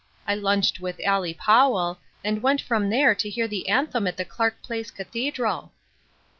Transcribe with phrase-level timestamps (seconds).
[0.25, 4.17] I lunched with Allie Powell, and went from there to hear the an them at
[4.17, 5.73] the Clark Place Cathedral."